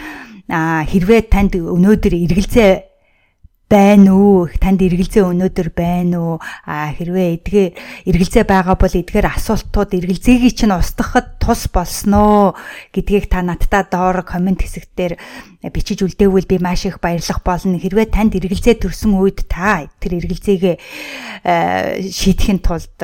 А 0.50 0.82
хэрвээ 0.82 1.30
танд 1.30 1.54
өнөөдөр 1.60 2.14
эргэлзээ 2.26 2.97
байна 3.68 4.16
уу? 4.16 4.48
Танд 4.48 4.80
эргэлзээ 4.80 5.28
өнөөдөр 5.28 5.70
байна 5.76 6.18
уу? 6.24 6.36
А 6.64 6.96
хэрвээ 6.96 7.36
эдгээр 7.36 7.72
эргэлзээ 8.08 8.48
байгаа 8.48 8.80
бол 8.80 8.96
эдгээр 8.96 9.28
асуултууд 9.28 9.92
эргэлзээгийг 9.92 10.56
чинь 10.56 10.72
устгахад 10.72 11.36
тус 11.44 11.68
болсноо 11.68 12.56
гэдгийг 12.96 13.28
та 13.28 13.44
надтай 13.44 13.84
доор 13.92 14.24
комент 14.24 14.64
хэсэгтэр 14.64 15.20
бичиж 15.76 16.00
үлдээвэл 16.00 16.48
би 16.48 16.58
маш 16.64 16.88
их 16.88 17.04
баярлах 17.04 17.44
болно. 17.44 17.76
Хэрвээ 17.76 18.08
танд 18.08 18.40
эргэлзээ 18.40 18.80
төрсөн 18.88 19.20
үед 19.20 19.44
та 19.52 19.92
тэр 20.00 20.24
эргэлзээгээ 20.24 20.76
шийдэхин 22.08 22.64
тулд 22.64 22.96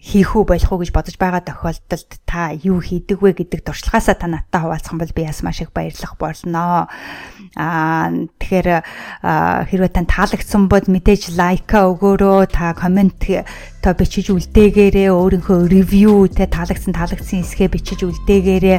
хийх 0.00 0.32
үү 0.32 0.48
болох 0.48 0.72
уу 0.72 0.80
гэж 0.80 0.96
бодож 0.96 1.16
байгаа 1.20 1.44
тохиолдолд 1.44 2.10
та 2.24 2.56
юу 2.56 2.80
хийдэг 2.80 3.20
вэ 3.20 3.36
гэдэг 3.36 3.60
туршлагаасаа 3.68 4.16
та 4.16 4.32
надтай 4.32 4.64
хуваалцах 4.64 4.96
бол 4.96 5.12
би 5.12 5.28
бас 5.28 5.44
маш 5.44 5.60
их 5.60 5.76
баярлах 5.76 6.16
болно. 6.16 6.88
Аа 7.58 8.14
тэгэхээр 8.38 8.68
хэрвээ 9.66 9.90
тань 9.90 10.06
таалагдсан 10.06 10.70
бол 10.70 10.86
мэдээж 10.86 11.34
лайка 11.34 11.90
өгөөрөө 11.90 12.46
та 12.46 12.78
комент 12.78 13.26
та 13.82 13.90
бичиж 13.90 14.30
үлдээгээрээ 14.30 15.10
өөрийнхөө 15.10 15.66
ревю 15.66 16.30
те 16.30 16.46
таалагдсан 16.46 16.94
таалагдсан 16.94 17.42
хэсгээ 17.42 17.74
бичиж 17.74 18.06
үлдээгээрээ 18.06 18.78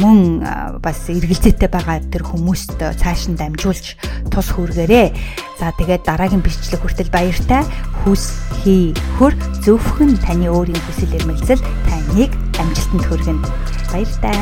мөн 0.00 0.80
бас 0.80 1.12
эргэлзээтэй 1.12 1.68
байгаа 1.68 2.00
тэр 2.08 2.24
хүмүүст 2.24 2.80
цааш 2.80 3.28
нь 3.28 3.36
дамжуулж 3.36 4.00
тус 4.32 4.48
хүргээрээ. 4.54 5.12
За 5.60 5.74
тэгээд 5.76 6.08
дараагийн 6.08 6.40
бичлэг 6.40 6.80
хүртэл 6.80 7.12
баяртай. 7.12 7.68
Хүс 8.06 8.38
хий 8.62 8.94
хөр 9.18 9.34
зөвхөн 9.60 10.16
таны 10.24 10.48
өөрийн 10.48 10.78
хүсэл 10.88 11.20
эрмэлзэл 11.20 11.62
таныг 11.90 12.32
амжилтанд 12.56 13.04
хүргэнэ. 13.06 13.44
Баяртай. 13.92 14.38